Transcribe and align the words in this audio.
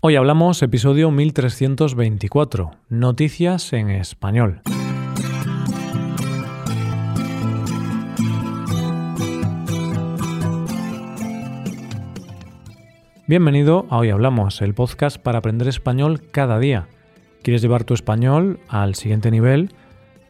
Hoy 0.00 0.14
hablamos 0.14 0.62
episodio 0.62 1.10
1324, 1.10 2.70
Noticias 2.88 3.72
en 3.72 3.90
Español. 3.90 4.60
Bienvenido 13.26 13.86
a 13.90 13.98
Hoy 13.98 14.10
Hablamos, 14.10 14.62
el 14.62 14.72
podcast 14.72 15.18
para 15.18 15.38
aprender 15.38 15.66
español 15.66 16.30
cada 16.30 16.60
día. 16.60 16.86
¿Quieres 17.42 17.60
llevar 17.60 17.82
tu 17.82 17.94
español 17.94 18.60
al 18.68 18.94
siguiente 18.94 19.32
nivel? 19.32 19.72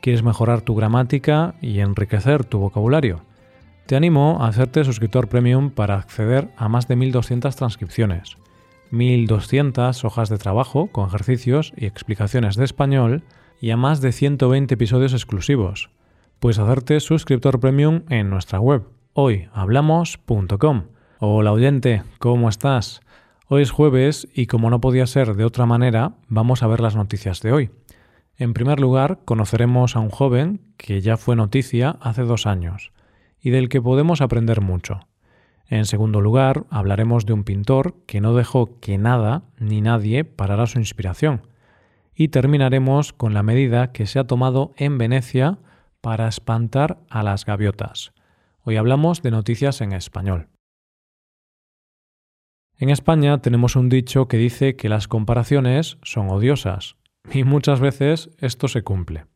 ¿Quieres 0.00 0.23
mejorar 0.23 0.62
tu 0.62 0.77
gramática 0.77 1.57
y 1.61 1.80
enriquecer 1.80 2.46
tu 2.46 2.59
vocabulario? 2.59 3.21
Te 3.85 3.96
animo 3.96 4.39
a 4.41 4.48
hacerte 4.48 4.82
suscriptor 4.82 5.29
premium 5.29 5.69
para 5.69 5.96
acceder 5.96 6.48
a 6.57 6.71
más 6.71 6.89
de 6.89 6.96
1200 6.96 7.55
transcripciones 7.55 8.39
1.200 8.91 10.04
hojas 10.04 10.29
de 10.29 10.39
trabajo 10.39 10.89
con 10.89 11.09
ejercicios 11.09 11.72
y 11.76 11.86
explicaciones 11.86 12.57
de 12.57 12.64
español 12.64 13.22
y 13.61 13.71
a 13.71 13.76
más 13.76 14.00
de 14.00 14.13
120 14.13 14.75
episodios 14.75 15.13
exclusivos. 15.13 15.90
Puedes 16.39 16.58
hacerte 16.58 17.00
suscriptor 17.00 17.61
premium 17.61 18.03
en 18.08 18.30
nuestra 18.30 18.61
web 18.61 18.85
hoyhablamos.com. 19.21 20.85
Hola 21.18 21.53
oyente, 21.53 22.04
¿cómo 22.21 22.49
estás? 22.49 23.00
Hoy 23.49 23.63
es 23.63 23.72
jueves 23.72 24.29
y 24.32 24.46
como 24.46 24.71
no 24.71 24.80
podía 24.80 25.08
ser 25.08 25.35
de 25.35 25.44
otra 25.44 25.66
manera, 25.66 26.13
vamos 26.29 26.63
a 26.63 26.68
ver 26.68 26.79
las 26.79 26.94
noticias 26.94 27.41
de 27.41 27.50
hoy. 27.50 27.71
En 28.36 28.55
primer 28.55 28.79
lugar, 28.79 29.18
conoceremos 29.25 29.96
a 29.96 29.99
un 29.99 30.11
joven 30.11 30.61
que 30.77 31.00
ya 31.00 31.16
fue 31.16 31.35
noticia 31.35 31.96
hace 32.00 32.22
dos 32.22 32.47
años 32.47 32.92
y 33.41 33.50
del 33.50 33.69
que 33.69 33.83
podemos 33.83 34.20
aprender 34.20 34.61
mucho. 34.61 35.00
En 35.69 35.84
segundo 35.84 36.22
lugar, 36.22 36.64
hablaremos 36.70 37.27
de 37.27 37.34
un 37.34 37.45
pintor 37.45 37.95
que 38.06 38.22
no 38.22 38.34
dejó 38.34 38.81
que 38.81 38.97
nada 38.97 39.42
ni 39.58 39.83
nadie 39.83 40.25
parara 40.25 40.67
su 40.67 40.78
inspiración. 40.78 41.42
Y 42.14 42.28
terminaremos 42.28 43.12
con 43.12 43.34
la 43.34 43.42
medida 43.42 43.92
que 43.92 44.06
se 44.06 44.19
ha 44.19 44.27
tomado 44.27 44.72
en 44.77 44.96
Venecia 44.96 45.58
para 46.00 46.27
espantar 46.27 46.98
a 47.11 47.22
las 47.22 47.44
gaviotas. 47.44 48.12
Hoy 48.62 48.77
hablamos 48.77 49.22
de 49.22 49.30
noticias 49.30 49.80
en 49.83 49.92
español. 49.92 50.48
En 52.78 52.91
España 52.91 53.39
tenemos 53.42 53.77
un 53.77 53.89
dicho 53.89 54.27
que 54.27 54.36
dice 54.36 54.77
que 54.77 54.89
las 54.89 55.06
comparaciones 55.08 55.98
son 56.02 56.30
odiosas, 56.30 56.96
y 57.30 57.44
muchas 57.44 57.80
veces 57.80 58.30
esto 58.39 58.69
se 58.69 58.83
cumple. 58.83 59.27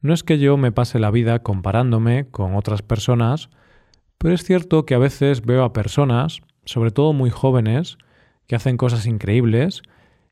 No 0.00 0.12
es 0.12 0.22
que 0.22 0.38
yo 0.38 0.56
me 0.58 0.72
pase 0.72 0.98
la 0.98 1.10
vida 1.10 1.42
comparándome 1.42 2.28
con 2.28 2.54
otras 2.54 2.82
personas, 2.82 3.48
pero 4.18 4.34
es 4.34 4.44
cierto 4.44 4.86
que 4.86 4.94
a 4.94 4.98
veces 4.98 5.42
veo 5.42 5.64
a 5.64 5.72
personas, 5.72 6.40
sobre 6.64 6.90
todo 6.90 7.12
muy 7.12 7.30
jóvenes, 7.30 7.98
que 8.46 8.56
hacen 8.56 8.76
cosas 8.76 9.06
increíbles, 9.06 9.82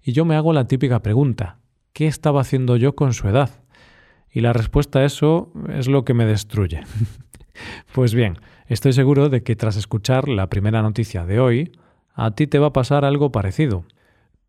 y 0.03 0.13
yo 0.13 0.25
me 0.25 0.37
hago 0.37 0.53
la 0.53 0.67
típica 0.67 1.03
pregunta, 1.03 1.59
¿qué 1.93 2.07
estaba 2.07 2.41
haciendo 2.41 2.77
yo 2.77 2.95
con 2.95 3.13
su 3.13 3.29
edad? 3.29 3.51
Y 4.31 4.41
la 4.41 4.53
respuesta 4.53 4.99
a 4.99 5.05
eso 5.05 5.53
es 5.69 5.89
lo 5.89 6.05
que 6.05 6.15
me 6.15 6.27
destruye. 6.27 6.83
pues 7.93 8.15
bien, 8.15 8.39
estoy 8.67 8.93
seguro 8.93 9.29
de 9.29 9.43
que 9.43 9.57
tras 9.57 9.77
escuchar 9.77 10.29
la 10.29 10.49
primera 10.49 10.83
noticia 10.83 11.25
de 11.25 11.41
hoy, 11.41 11.73
a 12.15 12.33
ti 12.33 12.47
te 12.47 12.59
va 12.59 12.69
a 12.69 12.73
pasar 12.73 13.05
algo 13.05 13.33
parecido. 13.33 13.85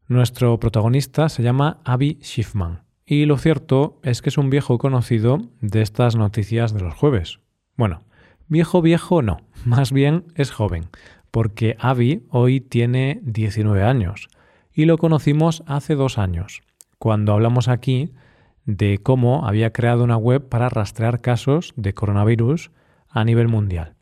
Nuestro 0.08 0.60
protagonista 0.60 1.30
se 1.30 1.44
llama 1.44 1.80
Abby 1.84 2.20
Schiffman, 2.22 2.84
y 3.06 3.26
lo 3.26 3.38
cierto 3.38 4.00
es 4.04 4.22
que 4.22 4.30
es 4.30 4.38
un 4.38 4.50
viejo 4.50 4.78
conocido 4.78 5.40
de 5.62 5.82
estas 5.82 6.16
noticias 6.16 6.74
de 6.74 6.82
los 6.82 6.96
jueves. 6.96 7.40
Bueno, 7.78 8.02
Viejo 8.48 8.82
viejo 8.82 9.22
no, 9.22 9.42
más 9.66 9.92
bien 9.92 10.26
es 10.36 10.52
joven, 10.52 10.86
porque 11.32 11.76
Avi 11.80 12.24
hoy 12.30 12.62
tiene 12.62 13.20
19 13.24 13.84
años 13.84 14.30
y 14.72 14.86
lo 14.86 14.98
conocimos 14.98 15.64
hace 15.66 15.96
dos 15.96 16.18
años, 16.18 16.62
cuando 17.00 17.34
hablamos 17.34 17.68
aquí 17.68 18.12
de 18.66 19.00
cómo 19.02 19.48
había 19.48 19.72
creado 19.72 20.04
una 20.04 20.18
web 20.18 20.48
para 20.50 20.70
rastrear 20.70 21.22
casos 21.22 21.74
de 21.76 21.94
coronavirus 21.94 22.72
a 23.10 23.24
nivel 23.24 23.48
mundial. 23.48 23.96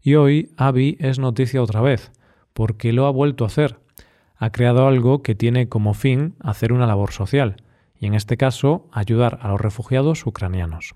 Y 0.00 0.14
hoy 0.14 0.52
Avi 0.56 0.96
es 1.00 1.18
noticia 1.18 1.62
otra 1.62 1.80
vez, 1.80 2.12
porque 2.52 2.92
lo 2.92 3.06
ha 3.06 3.10
vuelto 3.10 3.44
a 3.44 3.48
hacer. 3.48 3.80
Ha 4.36 4.50
creado 4.50 4.86
algo 4.86 5.22
que 5.22 5.34
tiene 5.34 5.68
como 5.68 5.94
fin 5.94 6.36
hacer 6.40 6.72
una 6.72 6.86
labor 6.86 7.10
social, 7.10 7.56
y 7.98 8.06
en 8.06 8.14
este 8.14 8.36
caso 8.36 8.88
ayudar 8.92 9.38
a 9.42 9.48
los 9.48 9.60
refugiados 9.60 10.24
ucranianos. 10.24 10.94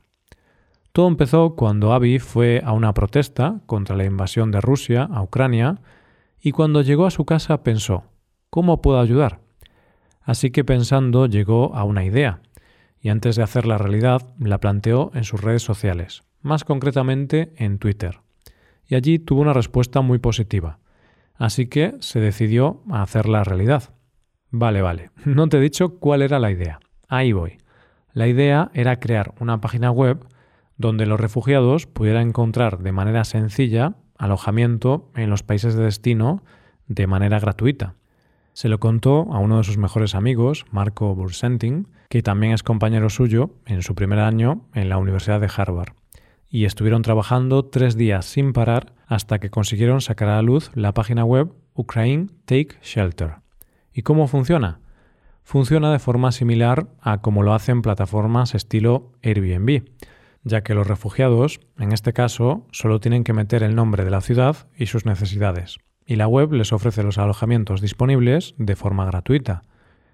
Todo 0.92 1.06
empezó 1.06 1.54
cuando 1.54 1.92
Avi 1.92 2.18
fue 2.18 2.62
a 2.64 2.72
una 2.72 2.92
protesta 2.94 3.60
contra 3.66 3.96
la 3.96 4.04
invasión 4.04 4.50
de 4.50 4.60
Rusia 4.60 5.04
a 5.04 5.22
Ucrania 5.22 5.80
y 6.40 6.50
cuando 6.50 6.82
llegó 6.82 7.06
a 7.06 7.12
su 7.12 7.24
casa 7.24 7.62
pensó, 7.62 8.04
¿cómo 8.50 8.82
puedo 8.82 8.98
ayudar? 8.98 9.40
Así 10.20 10.50
que 10.50 10.64
pensando 10.64 11.26
llegó 11.26 11.74
a 11.76 11.84
una 11.84 12.04
idea 12.04 12.40
y 13.00 13.08
antes 13.08 13.36
de 13.36 13.42
hacerla 13.42 13.78
realidad 13.78 14.22
la 14.38 14.58
planteó 14.58 15.12
en 15.14 15.24
sus 15.24 15.40
redes 15.40 15.62
sociales, 15.62 16.22
más 16.42 16.64
concretamente 16.64 17.52
en 17.56 17.78
Twitter. 17.78 18.20
Y 18.86 18.96
allí 18.96 19.20
tuvo 19.20 19.40
una 19.42 19.52
respuesta 19.52 20.00
muy 20.00 20.18
positiva. 20.18 20.80
Así 21.34 21.68
que 21.68 21.94
se 22.00 22.20
decidió 22.20 22.82
a 22.90 23.02
hacerla 23.02 23.44
realidad. 23.44 23.94
Vale, 24.50 24.82
vale, 24.82 25.10
no 25.24 25.48
te 25.48 25.58
he 25.58 25.60
dicho 25.60 26.00
cuál 26.00 26.22
era 26.22 26.40
la 26.40 26.50
idea. 26.50 26.80
Ahí 27.08 27.32
voy. 27.32 27.58
La 28.12 28.26
idea 28.26 28.70
era 28.74 28.98
crear 28.98 29.32
una 29.38 29.60
página 29.60 29.92
web 29.92 30.26
donde 30.80 31.04
los 31.04 31.20
refugiados 31.20 31.86
pudieran 31.86 32.28
encontrar 32.28 32.78
de 32.78 32.90
manera 32.90 33.24
sencilla 33.24 33.96
alojamiento 34.16 35.10
en 35.14 35.28
los 35.28 35.42
países 35.42 35.74
de 35.74 35.84
destino 35.84 36.42
de 36.88 37.06
manera 37.06 37.38
gratuita. 37.38 37.96
Se 38.54 38.70
lo 38.70 38.80
contó 38.80 39.28
a 39.30 39.38
uno 39.38 39.58
de 39.58 39.64
sus 39.64 39.76
mejores 39.76 40.14
amigos, 40.14 40.64
Marco 40.70 41.14
Bursenting, 41.14 41.86
que 42.08 42.22
también 42.22 42.54
es 42.54 42.62
compañero 42.62 43.10
suyo 43.10 43.50
en 43.66 43.82
su 43.82 43.94
primer 43.94 44.20
año 44.20 44.62
en 44.74 44.88
la 44.88 44.96
Universidad 44.96 45.38
de 45.40 45.50
Harvard. 45.54 45.92
Y 46.48 46.64
estuvieron 46.64 47.02
trabajando 47.02 47.66
tres 47.66 47.96
días 47.96 48.24
sin 48.24 48.54
parar 48.54 48.94
hasta 49.06 49.38
que 49.38 49.50
consiguieron 49.50 50.00
sacar 50.00 50.28
a 50.28 50.36
la 50.36 50.42
luz 50.42 50.70
la 50.74 50.94
página 50.94 51.24
web 51.24 51.52
Ukraine 51.74 52.28
Take 52.46 52.78
Shelter. 52.82 53.36
¿Y 53.92 54.00
cómo 54.00 54.28
funciona? 54.28 54.80
Funciona 55.44 55.92
de 55.92 55.98
forma 55.98 56.32
similar 56.32 56.88
a 57.00 57.20
como 57.20 57.42
lo 57.42 57.52
hacen 57.52 57.82
plataformas 57.82 58.54
estilo 58.54 59.12
Airbnb 59.22 59.84
ya 60.44 60.62
que 60.62 60.74
los 60.74 60.86
refugiados, 60.86 61.60
en 61.78 61.92
este 61.92 62.12
caso, 62.12 62.66
solo 62.72 63.00
tienen 63.00 63.24
que 63.24 63.32
meter 63.32 63.62
el 63.62 63.74
nombre 63.74 64.04
de 64.04 64.10
la 64.10 64.20
ciudad 64.20 64.68
y 64.76 64.86
sus 64.86 65.04
necesidades, 65.04 65.78
y 66.06 66.16
la 66.16 66.26
web 66.26 66.52
les 66.52 66.72
ofrece 66.72 67.02
los 67.02 67.18
alojamientos 67.18 67.80
disponibles 67.80 68.54
de 68.58 68.76
forma 68.76 69.04
gratuita. 69.06 69.62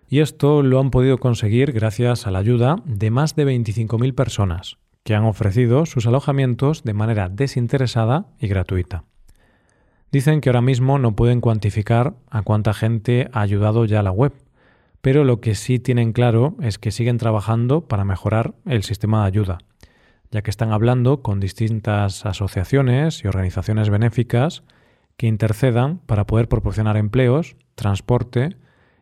Y 0.09 0.21
esto 0.21 0.63
lo 0.63 0.79
han 0.79 0.91
podido 0.91 1.19
conseguir 1.19 1.73
gracias 1.73 2.27
a 2.27 2.31
la 2.31 2.39
ayuda 2.39 2.77
de 2.85 3.11
más 3.11 3.35
de 3.35 3.47
25.000 3.47 4.15
personas, 4.15 4.79
que 5.05 5.15
han 5.15 5.25
ofrecido 5.25 5.87
sus 5.87 6.07
alojamientos 6.07 6.83
de 6.85 6.93
manera 6.93 7.29
desinteresada 7.29 8.27
y 8.41 8.49
gratuita. 8.49 9.05
Dicen 10.13 10.41
que 10.41 10.49
ahora 10.49 10.63
mismo 10.63 10.99
no 10.99 11.17
pueden 11.17 11.41
cuantificar 11.41 12.15
a 12.31 12.43
cuánta 12.43 12.73
gente 12.73 13.29
ha 13.33 13.41
ayudado 13.41 13.85
ya 13.85 14.03
la 14.03 14.13
web, 14.13 14.33
pero 15.01 15.25
lo 15.25 15.41
que 15.41 15.55
sí 15.55 15.79
tienen 15.79 16.13
claro 16.13 16.57
es 16.61 16.79
que 16.79 16.91
siguen 16.91 17.19
trabajando 17.19 17.83
para 17.83 18.05
mejorar 18.05 18.55
el 18.65 18.83
sistema 18.83 19.23
de 19.23 19.27
ayuda 19.29 19.59
ya 20.31 20.43
que 20.43 20.51
están 20.51 20.73
hablando 20.73 21.23
con 21.23 21.41
distintas 21.41 22.27
asociaciones 22.27 23.25
y 23.25 23.29
organizaciones 23.29 23.91
benéficas 23.91 24.63
que 25.17 25.27
intercedan 25.27 25.99
para 25.99 26.27
poder 26.27 26.49
proporcionar 26.49 26.97
empleos, 26.97 27.57
transporte 27.75 28.57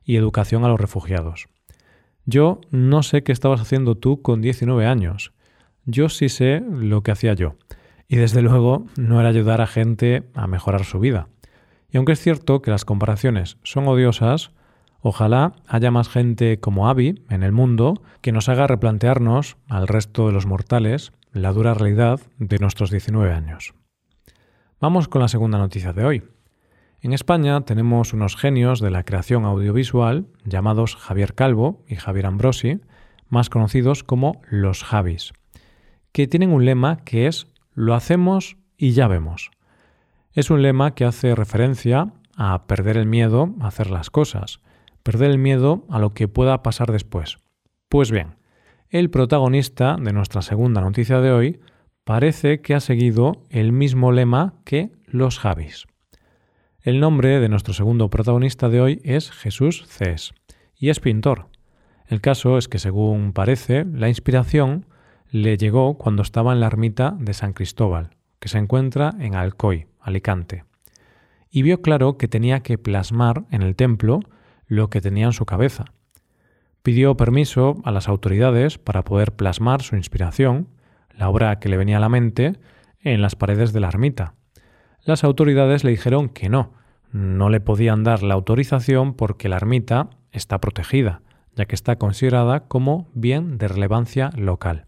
y 0.05 0.17
educación 0.17 0.65
a 0.65 0.69
los 0.69 0.81
refugiados. 0.81 1.49
Yo 2.27 2.61
no 2.71 3.03
sé 3.03 3.23
qué 3.23 3.33
estabas 3.33 3.61
haciendo 3.61 3.97
tú 3.97 4.23
con 4.23 4.41
19 4.41 4.87
años. 4.87 5.33
Yo 5.85 6.09
sí 6.09 6.29
sé 6.29 6.63
lo 6.71 7.03
que 7.03 7.11
hacía 7.11 7.35
yo. 7.35 7.57
Y 8.09 8.17
desde 8.17 8.43
luego 8.43 8.87
no 8.97 9.21
era 9.21 9.29
ayudar 9.29 9.61
a 9.61 9.67
gente 9.67 10.25
a 10.35 10.47
mejorar 10.47 10.85
su 10.85 11.01
vida. 11.01 11.29
Y 11.91 11.97
aunque 11.97 12.13
es 12.13 12.21
cierto 12.21 12.63
que 12.63 12.71
las 12.71 12.85
comparaciones 12.85 13.57
son 13.63 13.87
odiosas, 13.89 14.53
Ojalá 15.07 15.53
haya 15.69 15.91
más 15.91 16.09
gente 16.09 16.61
como 16.61 16.89
Abby 16.89 17.23
en 17.29 17.43
el 17.43 17.53
mundo 17.53 18.01
que 18.23 18.33
nos 18.33 18.49
haga 18.49 18.67
replantearnos, 18.67 19.59
al 19.69 19.87
resto 19.87 20.29
de 20.29 20.33
los 20.33 20.47
mortales, 20.47 21.13
la 21.31 21.53
dura 21.53 21.75
realidad 21.75 22.21
de 22.39 22.59
nuestros 22.59 22.91
19 22.91 23.31
años. 23.31 23.75
Vamos 24.81 25.09
con 25.09 25.21
la 25.21 25.29
segunda 25.29 25.59
noticia 25.59 25.93
de 25.93 26.07
hoy. 26.07 26.23
En 27.03 27.13
España 27.13 27.61
tenemos 27.67 28.15
unos 28.15 28.35
genios 28.35 28.81
de 28.81 28.91
la 28.91 29.05
creación 29.05 29.45
audiovisual 29.45 30.25
llamados 30.47 30.97
Javier 30.97 31.35
Calvo 31.35 31.85
y 31.87 31.97
Javier 31.97 32.25
Ambrosi, 32.25 32.81
más 33.29 33.51
conocidos 33.51 34.05
como 34.05 34.41
los 34.49 34.85
Javis, 34.85 35.35
que 36.13 36.27
tienen 36.27 36.51
un 36.51 36.65
lema 36.65 36.97
que 37.05 37.27
es 37.27 37.47
lo 37.75 37.93
hacemos 37.93 38.57
y 38.79 38.93
ya 38.93 39.07
vemos. 39.07 39.51
Es 40.33 40.49
un 40.49 40.63
lema 40.63 40.95
que 40.95 41.05
hace 41.05 41.35
referencia 41.35 42.15
a 42.39 42.67
perder 42.67 42.97
el 42.97 43.07
miedo 43.07 43.55
a 43.61 43.67
hacer 43.67 43.91
las 43.91 44.09
cosas, 44.09 44.61
perder 45.05 45.31
el 45.31 45.39
miedo 45.39 45.85
a 45.89 46.01
lo 46.01 46.15
que 46.15 46.27
pueda 46.27 46.65
pasar 46.65 46.91
después. 46.91 47.37
Pues 47.89 48.11
bien, 48.11 48.35
el 48.91 49.11
protagonista 49.11 49.97
de 50.01 50.13
nuestra 50.13 50.43
segunda 50.43 50.81
noticia 50.81 51.21
de 51.21 51.31
hoy 51.31 51.61
parece 52.03 52.61
que 52.61 52.75
ha 52.75 52.81
seguido 52.81 53.45
el 53.51 53.71
mismo 53.71 54.11
lema 54.11 54.55
que 54.65 54.91
los 55.07 55.39
Javis. 55.39 55.87
El 56.81 57.01
nombre 57.01 57.39
de 57.39 57.49
nuestro 57.49 57.73
segundo 57.73 58.11
protagonista 58.11 58.69
de 58.69 58.81
hoy 58.81 59.01
es 59.05 59.31
Jesús 59.31 59.85
Cés 59.87 60.35
y 60.77 60.89
es 60.89 61.01
pintor. 61.01 61.49
El 62.07 62.21
caso 62.21 62.59
es 62.59 62.69
que, 62.69 62.79
según 62.79 63.33
parece, 63.33 63.85
la 63.85 64.09
inspiración 64.09 64.87
le 65.31 65.57
llegó 65.57 65.97
cuando 65.97 66.23
estaba 66.23 66.53
en 66.53 66.61
la 66.61 66.67
ermita 66.67 67.17
de 67.19 67.33
San 67.33 67.53
Cristóbal, 67.53 68.11
que 68.39 68.49
se 68.49 68.59
encuentra 68.59 69.15
en 69.19 69.35
Alcoy, 69.35 69.87
Alicante, 70.01 70.65
y 71.51 71.63
vio 71.63 71.81
claro 71.81 72.19
que 72.19 72.29
tenía 72.29 72.61
que 72.61 72.79
plasmar 72.79 73.45
en 73.51 73.63
el 73.63 73.77
templo 73.77 74.21
lo 74.67 74.91
que 74.91 75.01
tenía 75.01 75.27
en 75.27 75.33
su 75.33 75.47
cabeza. 75.47 75.85
Pidió 76.83 77.17
permiso 77.17 77.77
a 77.85 77.91
las 77.91 78.09
autoridades 78.09 78.79
para 78.79 79.05
poder 79.05 79.33
plasmar 79.33 79.83
su 79.83 79.97
inspiración, 79.97 80.69
la 81.17 81.29
obra 81.29 81.59
que 81.59 81.69
le 81.69 81.77
venía 81.77 81.97
a 81.97 82.01
la 82.01 82.09
mente, 82.09 82.59
en 83.01 83.23
las 83.23 83.37
paredes 83.37 83.73
de 83.73 83.81
la 83.81 83.89
ermita. 83.89 84.35
Las 85.03 85.25
autoridades 85.25 85.85
le 85.85 85.91
dijeron 85.91 86.29
que 86.29 86.49
no, 86.49 86.73
no 87.13 87.49
le 87.49 87.61
podían 87.61 88.03
dar 88.05 88.23
la 88.23 88.35
autorización 88.35 89.15
porque 89.15 89.49
la 89.49 89.57
ermita 89.57 90.11
está 90.33 90.61
protegida, 90.61 91.23
ya 91.55 91.67
que 91.67 91.75
está 91.75 91.97
considerada 91.97 92.67
como 92.67 93.09
bien 93.15 93.57
de 93.59 93.69
relevancia 93.69 94.31
local. 94.37 94.87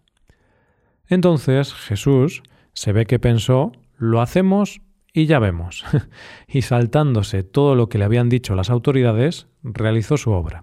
Entonces 1.08 1.73
Jesús 1.73 2.43
se 2.73 2.93
ve 2.93 3.06
que 3.06 3.19
pensó, 3.19 3.73
lo 3.96 4.20
hacemos 4.20 4.81
y 5.16 5.24
ya 5.24 5.38
vemos. 5.38 5.82
y 6.46 6.60
saltándose 6.60 7.42
todo 7.42 7.74
lo 7.74 7.88
que 7.88 7.96
le 7.96 8.04
habían 8.04 8.28
dicho 8.28 8.54
las 8.54 8.68
autoridades, 8.68 9.46
realizó 9.62 10.18
su 10.18 10.30
obra. 10.30 10.62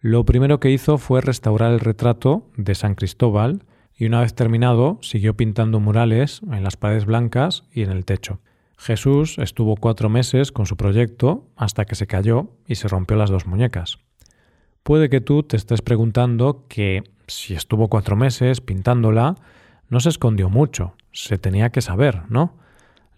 Lo 0.00 0.24
primero 0.24 0.58
que 0.58 0.72
hizo 0.72 0.98
fue 0.98 1.20
restaurar 1.20 1.72
el 1.72 1.78
retrato 1.78 2.50
de 2.56 2.74
San 2.74 2.96
Cristóbal 2.96 3.62
y 3.96 4.06
una 4.06 4.22
vez 4.22 4.34
terminado 4.34 4.98
siguió 5.02 5.36
pintando 5.36 5.78
murales 5.78 6.40
en 6.50 6.64
las 6.64 6.76
paredes 6.76 7.04
blancas 7.04 7.62
y 7.72 7.82
en 7.82 7.92
el 7.92 8.04
techo. 8.04 8.40
Jesús 8.76 9.38
estuvo 9.38 9.76
cuatro 9.76 10.08
meses 10.08 10.50
con 10.50 10.66
su 10.66 10.76
proyecto 10.76 11.46
hasta 11.54 11.84
que 11.84 11.94
se 11.94 12.08
cayó 12.08 12.50
y 12.66 12.74
se 12.74 12.88
rompió 12.88 13.16
las 13.16 13.30
dos 13.30 13.46
muñecas. 13.46 13.98
Puede 14.82 15.08
que 15.10 15.20
tú 15.20 15.44
te 15.44 15.56
estés 15.56 15.80
preguntando 15.80 16.64
que 16.66 17.04
si 17.28 17.54
estuvo 17.54 17.86
cuatro 17.86 18.16
meses 18.16 18.60
pintándola, 18.60 19.36
no 19.88 20.00
se 20.00 20.08
escondió 20.08 20.50
mucho, 20.50 20.96
se 21.12 21.38
tenía 21.38 21.70
que 21.70 21.82
saber, 21.82 22.22
¿no? 22.30 22.58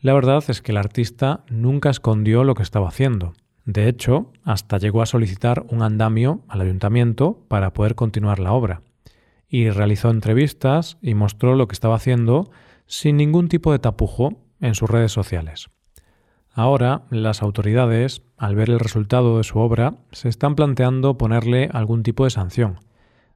La 0.03 0.13
verdad 0.15 0.43
es 0.49 0.61
que 0.63 0.73
el 0.73 0.79
artista 0.79 1.45
nunca 1.49 1.89
escondió 1.89 2.43
lo 2.43 2.57
que 2.57 2.65
estaba 2.65 2.89
haciendo. 2.89 3.35
De 3.65 3.89
hecho, 3.89 4.33
hasta 4.43 4.79
llegó 4.79 5.01
a 5.01 5.07
solicitar 5.07 5.65
un 5.69 5.81
andamio 5.81 6.41
al 6.49 6.61
ayuntamiento 6.61 7.45
para 7.47 7.73
poder 7.73 7.95
continuar 7.95 8.41
la 8.41 8.53
obra. 8.53 8.83
Y 9.49 9.71
realizó 9.71 10.11
entrevistas 10.11 10.99
y 11.03 11.15
mostró 11.15 11.55
lo 11.55 11.69
que 11.69 11.75
estaba 11.75 11.95
haciendo 11.95 12.51
sin 12.87 13.17
ningún 13.17 13.47
tipo 13.47 13.71
de 13.71 13.79
tapujo 13.79 14.43
en 14.61 14.75
sus 14.75 14.91
redes 14.91 15.13
sociales. 15.13 15.69
Ahora, 16.53 17.03
las 17.11 17.41
autoridades, 17.41 18.23
al 18.37 18.57
ver 18.57 18.71
el 18.71 18.81
resultado 18.81 19.39
de 19.39 19.45
su 19.45 19.61
obra, 19.61 19.99
se 20.11 20.29
están 20.29 20.57
planteando 20.57 21.17
ponerle 21.17 21.71
algún 21.73 22.03
tipo 22.03 22.25
de 22.25 22.31
sanción, 22.31 22.81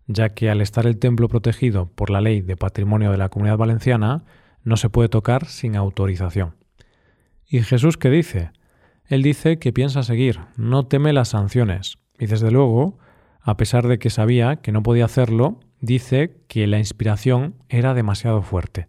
ya 0.09 0.31
que 0.31 0.51
al 0.51 0.61
estar 0.61 0.85
el 0.89 0.99
templo 0.99 1.29
protegido 1.29 1.87
por 1.95 2.11
la 2.11 2.21
ley 2.21 2.41
de 2.41 2.57
patrimonio 2.57 3.13
de 3.13 3.19
la 3.19 3.29
Comunidad 3.29 3.57
Valenciana, 3.57 4.25
no 4.67 4.77
se 4.77 4.91
puede 4.91 5.09
tocar 5.09 5.47
sin 5.47 5.77
autorización. 5.77 6.57
¿Y 7.49 7.63
Jesús 7.63 7.97
qué 7.97 8.11
dice? 8.11 8.51
Él 9.07 9.23
dice 9.23 9.61
que 9.61 9.73
piensa 9.73 10.03
seguir, 10.03 10.41
no 10.57 10.87
teme 10.87 11.13
las 11.13 11.29
sanciones, 11.29 11.99
y 12.19 12.27
desde 12.27 12.51
luego, 12.51 12.99
a 13.41 13.57
pesar 13.57 13.87
de 13.87 14.01
que 14.01 14.11
sabía 14.11 14.57
que 14.57 14.73
no 14.73 14.83
podía 14.83 15.05
hacerlo, 15.05 15.61
dice 15.81 16.37
que 16.49 16.67
la 16.67 16.79
inspiración 16.79 17.55
era 17.69 17.95
demasiado 17.95 18.43
fuerte. 18.43 18.89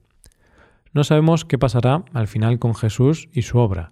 No 0.94 1.03
sabemos 1.03 1.45
qué 1.45 1.59
pasará 1.59 2.03
al 2.12 2.27
final 2.27 2.57
con 2.57 2.74
Jesús 2.74 3.29
y 3.31 3.44
su 3.44 3.59
obra, 3.59 3.91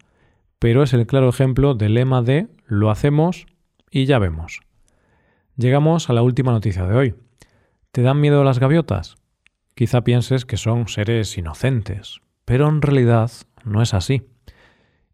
pero 0.57 0.81
es 0.81 0.91
el 0.93 1.05
claro 1.05 1.29
ejemplo 1.29 1.75
del 1.75 1.93
lema 1.93 2.23
de 2.23 2.47
lo 2.65 2.89
hacemos 2.89 3.45
y 3.91 4.05
ya 4.05 4.17
vemos. 4.17 4.61
Llegamos 5.55 6.09
a 6.09 6.13
la 6.13 6.23
última 6.23 6.51
noticia 6.51 6.87
de 6.87 6.95
hoy. 6.95 7.15
¿Te 7.91 8.01
dan 8.01 8.19
miedo 8.19 8.43
las 8.43 8.57
gaviotas? 8.57 9.17
Quizá 9.75 10.05
pienses 10.05 10.45
que 10.45 10.55
son 10.55 10.87
seres 10.87 11.37
inocentes, 11.37 12.21
pero 12.45 12.69
en 12.69 12.81
realidad 12.81 13.29
no 13.65 13.81
es 13.81 13.93
así. 13.93 14.23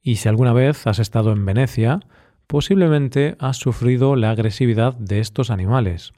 Y 0.03 0.17
si 0.17 0.29
alguna 0.29 0.53
vez 0.53 0.85
has 0.85 0.99
estado 0.99 1.31
en 1.31 1.43
Venecia, 1.47 1.99
posiblemente 2.45 3.35
has 3.39 3.57
sufrido 3.57 4.15
la 4.15 4.29
agresividad 4.29 4.93
de 4.93 5.19
estos 5.19 5.49
animales. 5.49 6.13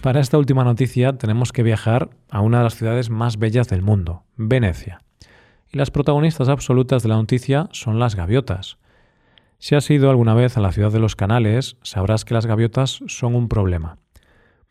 Para 0.00 0.20
esta 0.20 0.38
última 0.38 0.64
noticia 0.64 1.18
tenemos 1.18 1.52
que 1.52 1.62
viajar 1.62 2.08
a 2.30 2.40
una 2.40 2.58
de 2.58 2.64
las 2.64 2.74
ciudades 2.74 3.10
más 3.10 3.38
bellas 3.38 3.68
del 3.68 3.82
mundo, 3.82 4.24
Venecia. 4.36 5.02
Y 5.70 5.76
las 5.76 5.90
protagonistas 5.90 6.48
absolutas 6.48 7.02
de 7.02 7.10
la 7.10 7.16
noticia 7.16 7.68
son 7.72 7.98
las 7.98 8.14
gaviotas. 8.14 8.78
Si 9.58 9.74
has 9.74 9.90
ido 9.90 10.08
alguna 10.08 10.32
vez 10.32 10.56
a 10.56 10.60
la 10.60 10.72
ciudad 10.72 10.92
de 10.92 11.00
los 11.00 11.16
canales, 11.16 11.76
sabrás 11.82 12.24
que 12.24 12.32
las 12.32 12.46
gaviotas 12.46 13.00
son 13.08 13.34
un 13.34 13.48
problema, 13.48 13.98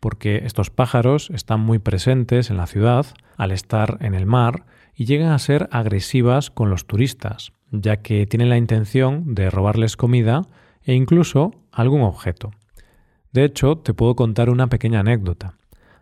porque 0.00 0.42
estos 0.44 0.70
pájaros 0.70 1.30
están 1.30 1.60
muy 1.60 1.78
presentes 1.78 2.50
en 2.50 2.56
la 2.56 2.66
ciudad 2.66 3.06
al 3.36 3.50
estar 3.50 3.98
en 4.00 4.14
el 4.14 4.26
mar 4.26 4.64
y 4.94 5.04
llegan 5.04 5.32
a 5.32 5.38
ser 5.38 5.68
agresivas 5.72 6.50
con 6.50 6.70
los 6.70 6.86
turistas, 6.86 7.52
ya 7.70 7.98
que 7.98 8.26
tienen 8.26 8.48
la 8.48 8.56
intención 8.56 9.34
de 9.34 9.50
robarles 9.50 9.96
comida 9.96 10.42
e 10.82 10.94
incluso 10.94 11.52
algún 11.70 12.02
objeto. 12.02 12.50
De 13.32 13.44
hecho, 13.44 13.78
te 13.78 13.94
puedo 13.94 14.16
contar 14.16 14.50
una 14.50 14.68
pequeña 14.68 15.00
anécdota. 15.00 15.54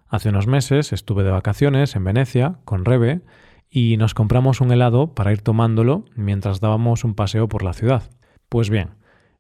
Hace 0.09 0.29
unos 0.29 0.47
meses 0.47 0.93
estuve 0.93 1.25
de 1.25 1.31
vacaciones 1.31 1.97
en 1.97 2.05
Venecia 2.05 2.59
con 2.65 2.85
Rebe 2.85 3.23
y 3.69 3.97
nos 3.97 4.15
compramos 4.15 4.61
un 4.61 4.71
helado 4.73 5.15
para 5.15 5.33
ir 5.33 5.43
tomándolo 5.43 6.05
mientras 6.15 6.61
dábamos 6.61 7.05
un 7.05 7.15
paseo 7.15 7.49
por 7.49 7.63
la 7.63 7.73
ciudad. 7.73 8.11
Pues 8.49 8.71
bien, 8.71 8.91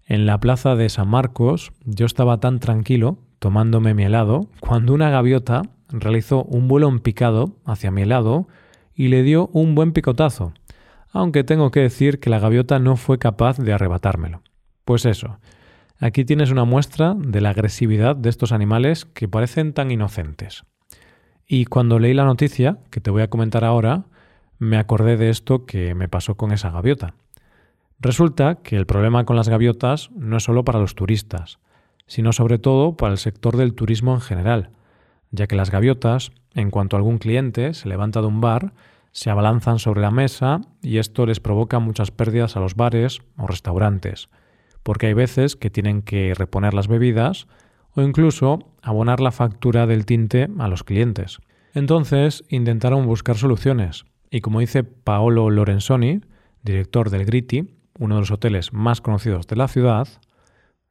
en 0.06 0.24
la 0.24 0.38
plaza 0.38 0.76
de 0.76 0.88
San 0.88 1.08
Marcos 1.08 1.72
yo 1.84 2.06
estaba 2.06 2.38
tan 2.38 2.60
tranquilo 2.60 3.18
tomándome 3.40 3.92
mi 3.92 4.04
helado 4.04 4.48
cuando 4.60 4.94
una 4.94 5.10
gaviota 5.10 5.62
realizó 5.88 6.44
un 6.44 6.68
vuelo 6.68 6.88
en 6.88 7.00
picado 7.00 7.56
hacia 7.64 7.90
mi 7.90 8.02
helado 8.02 8.46
y 8.94 9.08
le 9.08 9.22
dio 9.22 9.48
un 9.52 9.74
buen 9.74 9.92
picotazo, 9.92 10.52
aunque 11.10 11.44
tengo 11.44 11.70
que 11.70 11.80
decir 11.80 12.18
que 12.18 12.30
la 12.30 12.38
gaviota 12.38 12.78
no 12.78 12.96
fue 12.96 13.18
capaz 13.18 13.58
de 13.58 13.72
arrebatármelo. 13.72 14.42
Pues 14.84 15.04
eso, 15.04 15.38
aquí 15.98 16.24
tienes 16.24 16.50
una 16.50 16.64
muestra 16.64 17.14
de 17.18 17.40
la 17.40 17.50
agresividad 17.50 18.16
de 18.16 18.30
estos 18.30 18.52
animales 18.52 19.04
que 19.04 19.28
parecen 19.28 19.72
tan 19.72 19.90
inocentes. 19.90 20.64
Y 21.46 21.66
cuando 21.66 21.98
leí 21.98 22.14
la 22.14 22.24
noticia, 22.24 22.78
que 22.90 23.00
te 23.00 23.10
voy 23.10 23.22
a 23.22 23.30
comentar 23.30 23.64
ahora, 23.64 24.04
me 24.58 24.78
acordé 24.78 25.16
de 25.16 25.30
esto 25.30 25.66
que 25.66 25.94
me 25.94 26.08
pasó 26.08 26.36
con 26.36 26.52
esa 26.52 26.70
gaviota. 26.70 27.14
Resulta 27.98 28.56
que 28.56 28.76
el 28.76 28.86
problema 28.86 29.24
con 29.24 29.36
las 29.36 29.48
gaviotas 29.48 30.10
no 30.12 30.36
es 30.36 30.44
solo 30.44 30.64
para 30.64 30.78
los 30.78 30.94
turistas, 30.94 31.58
sino 32.06 32.32
sobre 32.32 32.58
todo 32.58 32.96
para 32.96 33.12
el 33.12 33.18
sector 33.18 33.56
del 33.56 33.74
turismo 33.74 34.14
en 34.14 34.20
general, 34.20 34.70
ya 35.30 35.46
que 35.46 35.56
las 35.56 35.70
gaviotas, 35.70 36.30
en 36.54 36.70
cuanto 36.70 36.96
algún 36.96 37.18
cliente 37.18 37.74
se 37.74 37.88
levanta 37.88 38.20
de 38.20 38.26
un 38.26 38.40
bar, 38.40 38.74
se 39.12 39.30
abalanzan 39.30 39.78
sobre 39.78 40.02
la 40.02 40.10
mesa 40.10 40.60
y 40.82 40.98
esto 40.98 41.24
les 41.24 41.40
provoca 41.40 41.78
muchas 41.78 42.10
pérdidas 42.10 42.56
a 42.56 42.60
los 42.60 42.74
bares 42.74 43.20
o 43.38 43.46
restaurantes, 43.46 44.28
porque 44.82 45.06
hay 45.06 45.14
veces 45.14 45.56
que 45.56 45.70
tienen 45.70 46.02
que 46.02 46.34
reponer 46.34 46.74
las 46.74 46.86
bebidas 46.86 47.46
o 47.94 48.02
incluso 48.02 48.58
abonar 48.82 49.20
la 49.20 49.32
factura 49.32 49.86
del 49.86 50.04
tinte 50.04 50.48
a 50.58 50.68
los 50.68 50.84
clientes. 50.84 51.38
Entonces 51.72 52.44
intentaron 52.50 53.06
buscar 53.06 53.36
soluciones 53.36 54.04
y 54.30 54.42
como 54.42 54.60
dice 54.60 54.84
Paolo 54.84 55.48
Lorenzoni, 55.48 56.20
director 56.62 57.08
del 57.08 57.24
Gritti, 57.24 57.75
uno 57.98 58.16
de 58.16 58.20
los 58.22 58.30
hoteles 58.30 58.72
más 58.72 59.00
conocidos 59.00 59.46
de 59.46 59.56
la 59.56 59.68
ciudad, 59.68 60.08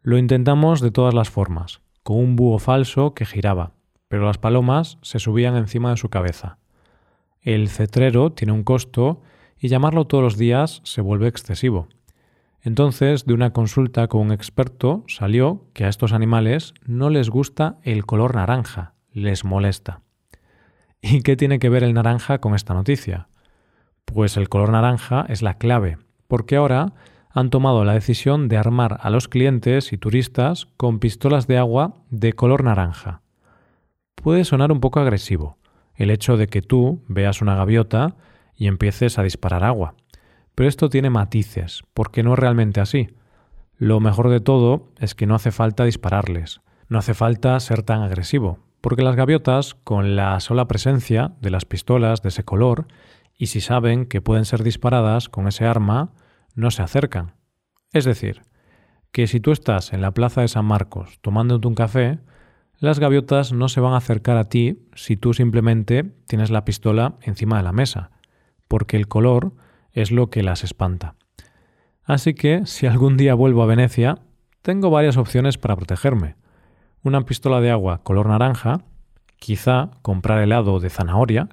lo 0.01 0.17
intentamos 0.17 0.81
de 0.81 0.91
todas 0.91 1.13
las 1.13 1.29
formas, 1.29 1.81
con 2.03 2.17
un 2.17 2.35
búho 2.35 2.59
falso 2.59 3.13
que 3.13 3.25
giraba, 3.25 3.73
pero 4.07 4.25
las 4.25 4.37
palomas 4.37 4.97
se 5.01 5.19
subían 5.19 5.55
encima 5.55 5.89
de 5.89 5.97
su 5.97 6.09
cabeza. 6.09 6.57
El 7.41 7.69
cetrero 7.69 8.31
tiene 8.31 8.53
un 8.53 8.63
costo 8.63 9.21
y 9.57 9.67
llamarlo 9.67 10.05
todos 10.05 10.23
los 10.23 10.37
días 10.37 10.81
se 10.83 11.01
vuelve 11.01 11.27
excesivo. 11.27 11.87
Entonces, 12.61 13.25
de 13.25 13.33
una 13.33 13.53
consulta 13.53 14.07
con 14.07 14.21
un 14.21 14.31
experto 14.31 15.03
salió 15.07 15.67
que 15.73 15.85
a 15.85 15.89
estos 15.89 16.13
animales 16.13 16.73
no 16.85 17.09
les 17.09 17.29
gusta 17.29 17.77
el 17.83 18.05
color 18.05 18.35
naranja, 18.35 18.95
les 19.11 19.45
molesta. 19.45 20.01
¿Y 21.01 21.21
qué 21.21 21.35
tiene 21.35 21.59
que 21.59 21.69
ver 21.69 21.83
el 21.83 21.93
naranja 21.93 22.39
con 22.39 22.55
esta 22.55 22.73
noticia? 22.73 23.27
Pues 24.05 24.37
el 24.37 24.49
color 24.49 24.71
naranja 24.71 25.25
es 25.29 25.43
la 25.43 25.59
clave, 25.59 25.99
porque 26.27 26.55
ahora 26.55 26.93
han 27.31 27.49
tomado 27.49 27.83
la 27.83 27.93
decisión 27.93 28.47
de 28.47 28.57
armar 28.57 28.97
a 29.01 29.09
los 29.09 29.27
clientes 29.27 29.91
y 29.91 29.97
turistas 29.97 30.67
con 30.77 30.99
pistolas 30.99 31.47
de 31.47 31.57
agua 31.57 31.95
de 32.09 32.33
color 32.33 32.63
naranja. 32.63 33.21
Puede 34.15 34.45
sonar 34.45 34.71
un 34.71 34.79
poco 34.79 34.99
agresivo 34.99 35.57
el 35.95 36.11
hecho 36.11 36.37
de 36.37 36.47
que 36.47 36.61
tú 36.61 37.01
veas 37.07 37.41
una 37.41 37.55
gaviota 37.55 38.15
y 38.55 38.67
empieces 38.67 39.17
a 39.17 39.23
disparar 39.23 39.63
agua, 39.63 39.95
pero 40.55 40.69
esto 40.69 40.89
tiene 40.89 41.09
matices, 41.09 41.83
porque 41.93 42.23
no 42.23 42.33
es 42.33 42.39
realmente 42.39 42.81
así. 42.81 43.09
Lo 43.77 43.99
mejor 43.99 44.29
de 44.29 44.39
todo 44.39 44.89
es 44.99 45.15
que 45.15 45.25
no 45.25 45.35
hace 45.35 45.51
falta 45.51 45.83
dispararles, 45.83 46.61
no 46.87 46.99
hace 46.99 47.13
falta 47.13 47.59
ser 47.59 47.83
tan 47.83 48.01
agresivo, 48.01 48.59
porque 48.81 49.03
las 49.03 49.15
gaviotas, 49.15 49.75
con 49.75 50.15
la 50.15 50.39
sola 50.39 50.67
presencia 50.67 51.33
de 51.41 51.49
las 51.49 51.65
pistolas 51.65 52.21
de 52.21 52.29
ese 52.29 52.43
color, 52.43 52.87
y 53.37 53.47
si 53.47 53.61
saben 53.61 54.05
que 54.05 54.21
pueden 54.21 54.45
ser 54.45 54.63
disparadas 54.63 55.29
con 55.29 55.47
ese 55.47 55.65
arma, 55.65 56.13
no 56.53 56.71
se 56.71 56.81
acercan. 56.81 57.33
Es 57.91 58.05
decir, 58.05 58.43
que 59.11 59.27
si 59.27 59.39
tú 59.39 59.51
estás 59.51 59.93
en 59.93 60.01
la 60.01 60.11
plaza 60.11 60.41
de 60.41 60.47
San 60.47 60.65
Marcos 60.65 61.19
tomándote 61.21 61.67
un 61.67 61.75
café, 61.75 62.19
las 62.79 62.99
gaviotas 62.99 63.53
no 63.53 63.69
se 63.69 63.79
van 63.79 63.93
a 63.93 63.97
acercar 63.97 64.37
a 64.37 64.49
ti 64.49 64.87
si 64.95 65.15
tú 65.15 65.33
simplemente 65.33 66.03
tienes 66.27 66.51
la 66.51 66.65
pistola 66.65 67.15
encima 67.21 67.57
de 67.57 67.63
la 67.63 67.71
mesa, 67.71 68.11
porque 68.67 68.97
el 68.97 69.07
color 69.07 69.53
es 69.93 70.11
lo 70.11 70.29
que 70.29 70.43
las 70.43 70.63
espanta. 70.63 71.15
Así 72.03 72.33
que, 72.33 72.65
si 72.65 72.85
algún 72.85 73.17
día 73.17 73.33
vuelvo 73.33 73.63
a 73.63 73.67
Venecia, 73.67 74.19
tengo 74.61 74.89
varias 74.89 75.17
opciones 75.17 75.57
para 75.57 75.75
protegerme. 75.75 76.35
Una 77.01 77.25
pistola 77.25 77.61
de 77.61 77.71
agua 77.71 78.03
color 78.03 78.27
naranja, 78.27 78.81
quizá 79.37 79.91
comprar 80.01 80.41
helado 80.41 80.79
de 80.79 80.89
zanahoria, 80.89 81.49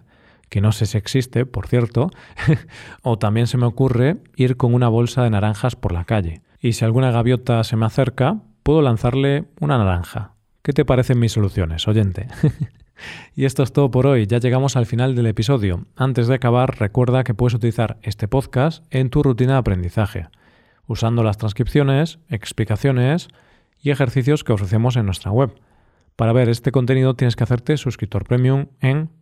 que 0.53 0.61
no 0.61 0.71
sé 0.71 0.85
si 0.85 0.99
existe, 0.99 1.47
por 1.47 1.67
cierto, 1.67 2.11
o 3.03 3.19
también 3.19 3.47
se 3.47 3.57
me 3.57 3.65
ocurre 3.65 4.19
ir 4.37 4.59
con 4.59 4.75
una 4.75 4.89
bolsa 4.89 5.23
de 5.23 5.31
naranjas 5.31 5.77
por 5.77 5.93
la 5.93 6.05
calle. 6.05 6.43
Y 6.61 6.75
si 6.75 6.85
alguna 6.85 7.11
gaviota 7.11 7.65
se 7.65 7.75
me 7.77 7.87
acerca, 7.87 8.43
puedo 8.63 8.83
lanzarle 8.83 9.47
una 9.61 9.79
naranja. 9.79 10.35
¿Qué 10.61 10.75
te 10.75 10.85
parecen 10.85 11.19
mis 11.19 11.33
soluciones, 11.33 11.89
oyente? 11.89 12.29
y 13.35 13.47
esto 13.47 13.63
es 13.63 13.73
todo 13.73 13.91
por 13.91 14.07
hoy, 14.07 14.27
ya 14.27 14.41
llegamos 14.41 14.77
al 14.77 14.85
final 14.85 15.15
del 15.15 15.29
episodio. 15.29 15.87
Antes 15.97 16.29
de 16.29 16.35
acabar, 16.35 16.79
recuerda 16.79 17.25
que 17.25 17.33
puedes 17.33 17.55
utilizar 17.55 17.97
este 18.03 18.29
podcast 18.29 18.85
en 18.91 19.09
tu 19.09 19.23
rutina 19.23 19.55
de 19.55 19.59
aprendizaje, 19.61 20.29
usando 20.87 21.23
las 21.23 21.39
transcripciones, 21.39 22.19
explicaciones 22.29 23.29
y 23.81 23.89
ejercicios 23.89 24.45
que 24.45 24.53
ofrecemos 24.53 24.97
en 24.97 25.07
nuestra 25.07 25.31
web. 25.31 25.55
Para 26.15 26.35
ver 26.35 26.51
este 26.51 26.73
contenido 26.73 27.15
tienes 27.15 27.37
que 27.37 27.45
hacerte 27.45 27.79
suscriptor 27.79 28.25
premium 28.25 28.67
en 28.83 29.09